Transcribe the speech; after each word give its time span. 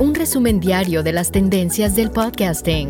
un 0.00 0.14
resumen 0.14 0.60
diario 0.60 1.02
de 1.02 1.12
las 1.12 1.32
tendencias 1.32 1.96
del 1.96 2.10
podcasting. 2.10 2.88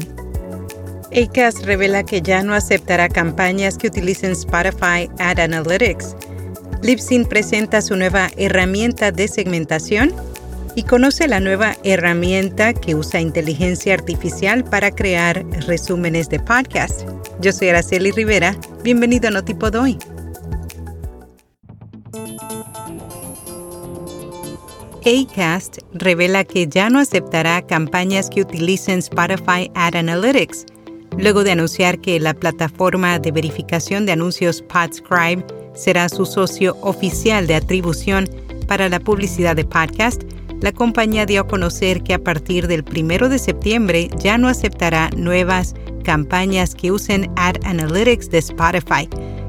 Acast 1.11 1.64
revela 1.64 2.05
que 2.05 2.20
ya 2.20 2.42
no 2.42 2.55
aceptará 2.55 3.09
campañas 3.09 3.78
que 3.78 3.88
utilicen 3.88 4.33
Spotify 4.33 5.09
Ad 5.19 5.38
Analytics. 5.38 6.14
Libsyn 6.83 7.24
presenta 7.24 7.80
su 7.80 7.97
nueva 7.97 8.28
herramienta 8.36 9.10
de 9.10 9.27
segmentación 9.27 10.12
y 10.74 10.83
conoce 10.83 11.27
la 11.27 11.41
nueva 11.41 11.77
herramienta 11.83 12.74
que 12.74 12.95
usa 12.95 13.20
inteligencia 13.20 13.95
artificial 13.95 14.62
para 14.62 14.91
crear 14.91 15.45
resúmenes 15.66 16.28
de 16.28 16.41
podcast. 16.41 17.09
Yo 17.41 17.52
soy 17.52 17.70
Araceli 17.70 18.11
Rivera. 18.11 18.55
Bienvenido 18.84 19.28
a 19.28 19.30
Notipod 19.30 19.75
hoy. 19.77 19.98
Acast 25.05 25.79
revela 25.93 26.45
que 26.45 26.66
ya 26.66 26.91
no 26.91 26.98
aceptará 26.98 27.62
campañas 27.62 28.29
que 28.29 28.43
utilicen 28.43 28.98
Spotify 28.98 29.70
Ad 29.75 29.95
Analytics, 29.95 30.66
luego 31.16 31.45
de 31.45 31.52
anunciar 31.52 32.01
que 32.01 32.19
la 32.19 32.34
plataforma 32.34 33.19
de 33.19 33.30
verificación 33.30 34.06
de 34.06 34.12
anuncios 34.12 34.62
Podscribe 34.62 35.45
será 35.75 36.09
su 36.09 36.27
socio 36.27 36.77
oficial 36.81 37.47
de 37.47 37.55
atribución 37.55 38.28
para 38.67 38.89
la 38.89 38.98
publicidad 38.98 39.55
de 39.55 39.64
podcast. 39.64 40.22
La 40.61 40.72
compañía 40.72 41.25
dio 41.25 41.42
a 41.42 41.47
conocer 41.47 42.03
que 42.03 42.15
a 42.15 42.22
partir 42.22 42.67
del 42.67 42.84
1 42.84 43.28
de 43.28 43.39
septiembre 43.39 44.11
ya 44.19 44.37
no 44.37 44.48
aceptará 44.48 45.11
nuevas 45.17 45.75
campañas 46.03 46.75
que 46.75 46.91
usen 46.91 47.31
Ad 47.37 47.56
Analytics 47.65 48.31
de 48.31 48.39
Spotify. 48.39 49.09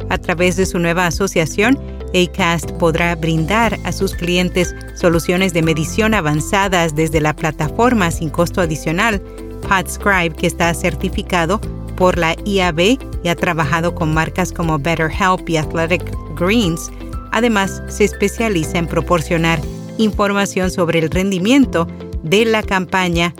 A 0.10 0.18
través 0.18 0.58
de 0.58 0.66
su 0.66 0.78
nueva 0.78 1.08
asociación, 1.08 1.80
ACAST 2.14 2.72
podrá 2.74 3.16
brindar 3.16 3.78
a 3.84 3.92
sus 3.92 4.14
clientes 4.16 4.76
soluciones 4.96 5.54
de 5.54 5.62
medición 5.62 6.14
avanzadas 6.14 6.96
desde 6.96 7.22
la 7.22 7.36
plataforma 7.36 8.12
sin 8.12 8.30
costo 8.30 8.62
adicional. 8.62 9.22
PodScribe, 9.68 10.36
que 10.36 10.48
está 10.48 10.74
certificado 10.74 11.60
por 11.96 12.18
la 12.18 12.36
IAB 12.46 12.98
y 13.24 13.28
ha 13.28 13.36
trabajado 13.36 13.94
con 13.94 14.14
marcas 14.14 14.52
como 14.52 14.80
BetterHelp 14.80 15.48
y 15.50 15.58
Athletic 15.58 16.04
Greens, 16.40 16.92
además 17.32 17.84
se 17.90 18.06
especializa 18.06 18.78
en 18.78 18.88
proporcionar 18.88 19.60
información 19.98 20.72
sobre 20.72 21.00
el 21.00 21.10
rendimiento 21.10 21.88
de 22.24 22.46
la 22.46 22.64
campaña 22.64 23.34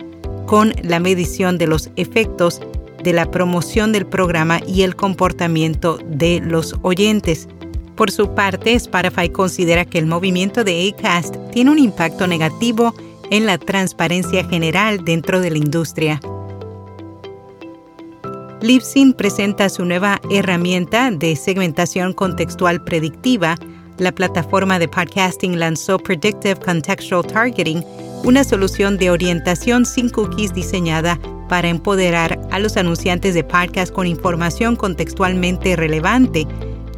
con 0.46 0.74
la 0.82 1.00
medición 1.00 1.58
de 1.58 1.66
los 1.66 1.90
efectos 1.96 2.60
de 3.02 3.12
la 3.12 3.30
promoción 3.30 3.92
del 3.92 4.06
programa 4.06 4.60
y 4.66 4.82
el 4.82 4.94
comportamiento 4.94 5.98
de 6.06 6.40
los 6.40 6.74
oyentes. 6.82 7.48
Por 8.00 8.10
su 8.10 8.34
parte, 8.34 8.72
Spotify 8.72 9.28
considera 9.28 9.84
que 9.84 9.98
el 9.98 10.06
movimiento 10.06 10.64
de 10.64 10.88
Acast 10.88 11.36
tiene 11.52 11.70
un 11.70 11.78
impacto 11.78 12.26
negativo 12.26 12.94
en 13.30 13.44
la 13.44 13.58
transparencia 13.58 14.42
general 14.42 15.04
dentro 15.04 15.38
de 15.38 15.50
la 15.50 15.58
industria. 15.58 16.18
Libsyn 18.62 19.12
presenta 19.12 19.68
su 19.68 19.84
nueva 19.84 20.18
herramienta 20.30 21.10
de 21.10 21.36
segmentación 21.36 22.14
contextual 22.14 22.82
predictiva. 22.82 23.56
La 23.98 24.12
plataforma 24.12 24.78
de 24.78 24.88
podcasting 24.88 25.58
lanzó 25.58 25.98
Predictive 25.98 26.56
Contextual 26.56 27.26
Targeting, 27.26 27.84
una 28.24 28.44
solución 28.44 28.96
de 28.96 29.10
orientación 29.10 29.84
sin 29.84 30.08
cookies 30.08 30.54
diseñada 30.54 31.18
para 31.50 31.68
empoderar 31.68 32.40
a 32.50 32.60
los 32.60 32.78
anunciantes 32.78 33.34
de 33.34 33.44
podcast 33.44 33.92
con 33.92 34.06
información 34.06 34.74
contextualmente 34.74 35.76
relevante 35.76 36.46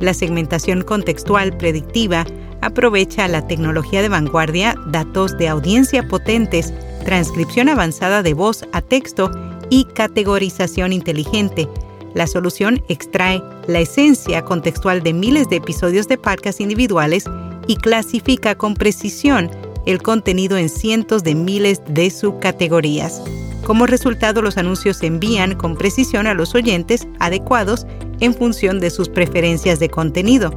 la 0.03 0.13
segmentación 0.15 0.83
contextual 0.83 1.57
predictiva 1.57 2.27
aprovecha 2.61 3.29
la 3.29 3.47
tecnología 3.47 4.03
de 4.03 4.09
vanguardia, 4.09 4.75
datos 4.89 5.39
de 5.39 5.49
audiencia 5.49 6.07
potentes, 6.09 6.75
transcripción 7.05 7.69
avanzada 7.69 8.23
de 8.23 8.35
voz 8.35 8.67
a 8.73 8.81
texto 8.81 9.31
y 9.71 9.85
categorización 9.85 10.93
inteligente. 10.93 11.69
La 12.15 12.27
solución 12.27 12.83
extrae 12.89 13.41
la 13.69 13.79
esencia 13.79 14.43
contextual 14.43 15.03
de 15.03 15.13
miles 15.13 15.49
de 15.49 15.57
episodios 15.57 16.09
de 16.09 16.19
podcast 16.19 16.61
individuales 16.61 17.25
y 17.69 17.77
clasifica 17.77 18.57
con 18.57 18.75
precisión 18.75 19.51
el 19.87 20.03
contenido 20.03 20.59
en 20.59 20.69
cientos 20.69 21.23
de 21.23 21.37
miles 21.37 21.81
de 21.87 22.11
subcategorías. 22.11 23.23
Como 23.65 23.87
resultado, 23.87 24.43
los 24.43 24.59
anuncios 24.59 24.97
se 24.97 25.07
envían 25.07 25.55
con 25.55 25.77
precisión 25.77 26.27
a 26.27 26.35
los 26.35 26.57
oyentes 26.57 27.07
adecuados 27.21 27.87
en 28.23 28.35
función 28.35 28.79
de 28.79 28.89
sus 28.91 29.09
preferencias 29.09 29.81
de 29.81 29.89
contenido. 29.89 30.51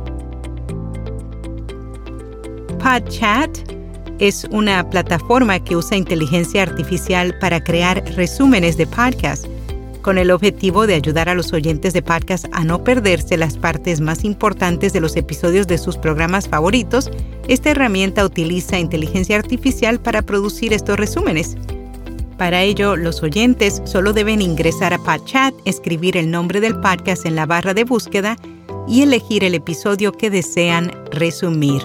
PodChat 2.77 3.49
es 4.19 4.45
una 4.51 4.87
plataforma 4.87 5.59
que 5.59 5.75
usa 5.75 5.97
inteligencia 5.97 6.61
artificial 6.61 7.37
para 7.39 7.63
crear 7.63 8.03
resúmenes 8.15 8.77
de 8.77 8.85
podcast, 8.85 9.47
con 10.03 10.19
el 10.19 10.29
objetivo 10.29 10.85
de 10.85 10.93
ayudar 10.93 11.27
a 11.27 11.33
los 11.33 11.51
oyentes 11.53 11.93
de 11.93 12.03
podcast 12.03 12.45
a 12.51 12.63
no 12.63 12.83
perderse 12.83 13.35
las 13.35 13.57
partes 13.57 13.99
más 13.99 14.23
importantes 14.23 14.93
de 14.93 15.01
los 15.01 15.15
episodios 15.15 15.65
de 15.65 15.79
sus 15.79 15.97
programas 15.97 16.47
favoritos. 16.47 17.09
Esta 17.47 17.71
herramienta 17.71 18.23
utiliza 18.23 18.77
inteligencia 18.77 19.37
artificial 19.37 19.99
para 19.99 20.21
producir 20.21 20.71
estos 20.71 20.97
resúmenes. 20.97 21.57
Para 22.37 22.63
ello, 22.63 22.97
los 22.97 23.23
oyentes 23.23 23.81
solo 23.85 24.11
deben 24.11 24.41
ingresar 24.41 24.93
a 24.93 24.97
PodChat, 24.97 25.53
escribir 25.63 26.17
el 26.17 26.29
nombre 26.29 26.59
del 26.59 26.79
podcast 26.79 27.25
en 27.25 27.35
la 27.35 27.45
barra 27.45 27.73
de 27.73 27.85
búsqueda 27.85 28.35
y 28.87 29.03
elegir 29.03 29.45
el 29.45 29.55
episodio 29.55 30.11
que 30.11 30.29
desean 30.29 30.91
resumir. 31.11 31.81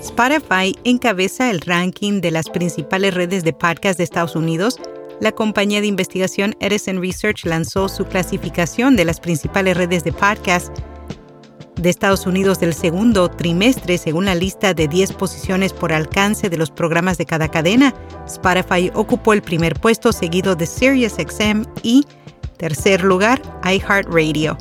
Spotify 0.00 0.76
encabeza 0.84 1.48
el 1.50 1.60
ranking 1.60 2.20
de 2.20 2.30
las 2.30 2.50
principales 2.50 3.14
redes 3.14 3.44
de 3.44 3.52
podcast 3.52 3.96
de 3.98 4.04
Estados 4.04 4.36
Unidos. 4.36 4.78
La 5.20 5.32
compañía 5.32 5.80
de 5.80 5.86
investigación 5.86 6.54
Edison 6.60 7.00
Research 7.00 7.44
lanzó 7.44 7.88
su 7.88 8.04
clasificación 8.04 8.94
de 8.94 9.04
las 9.04 9.20
principales 9.20 9.76
redes 9.76 10.04
de 10.04 10.12
podcast 10.12 10.76
de 11.78 11.90
Estados 11.90 12.26
Unidos 12.26 12.60
del 12.60 12.74
segundo 12.74 13.30
trimestre 13.30 13.98
según 13.98 14.26
la 14.26 14.34
lista 14.34 14.74
de 14.74 14.88
10 14.88 15.12
posiciones 15.14 15.72
por 15.72 15.92
alcance 15.92 16.50
de 16.50 16.56
los 16.56 16.70
programas 16.70 17.18
de 17.18 17.26
cada 17.26 17.48
cadena. 17.48 17.94
Spotify 18.26 18.90
ocupó 18.94 19.32
el 19.32 19.42
primer 19.42 19.74
puesto 19.74 20.12
seguido 20.12 20.56
de 20.56 20.66
SiriusXM 20.66 21.64
y, 21.82 22.04
tercer 22.56 23.02
lugar, 23.02 23.40
iHeartRadio. 23.64 24.58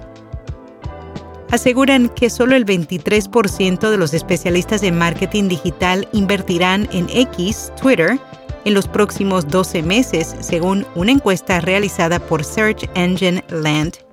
Aseguran 1.52 2.10
que 2.10 2.30
solo 2.30 2.56
el 2.56 2.66
23% 2.66 3.90
de 3.90 3.98
los 3.98 4.14
especialistas 4.14 4.84
en 4.84 4.98
marketing 4.98 5.48
digital 5.48 6.08
invertirán 6.12 6.90
en 6.92 7.08
X, 7.10 7.72
Twitter, 7.82 8.20
en 8.66 8.74
los 8.74 8.88
próximos 8.88 9.48
12 9.48 9.82
meses, 9.82 10.36
según 10.42 10.86
una 10.96 11.12
encuesta 11.12 11.62
realizada 11.62 12.20
por 12.20 12.44
Search 12.44 12.90
Engine 12.96 13.44
Land 13.50 14.07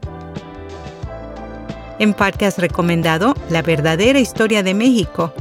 en 1.98 2.14
podcast 2.14 2.58
recomendado 2.58 3.34
La 3.50 3.62
verdadera 3.62 4.18
historia 4.18 4.62
de 4.62 4.74
México. 4.74 5.32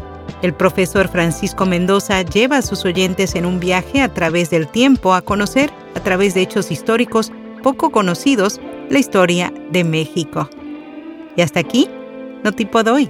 El 0.41 0.53
profesor 0.53 1.08
Francisco 1.08 1.66
Mendoza 1.66 2.22
lleva 2.22 2.58
a 2.58 2.62
sus 2.62 2.85
oyentes 2.85 3.35
en 3.35 3.46
un 3.46 3.59
viaje 3.59 4.02
a 4.02 4.14
través 4.14 4.50
del 4.50 4.67
tiempo 4.67 5.14
a 5.14 5.22
conocer, 5.22 5.72
a 5.96 6.00
través 6.02 6.34
de 6.34 6.41
hechos 6.41 6.72
históricos 6.72 7.32
poco 7.61 7.91
conocidos, 7.91 8.59
la 8.90 9.00
historia 9.00 9.53
de 9.72 9.84
México. 9.84 10.50
Y 11.35 11.41
hasta 11.41 11.61
aquí, 11.61 11.90
no 12.44 12.52
tipo 12.52 12.84
doy. 12.84 13.09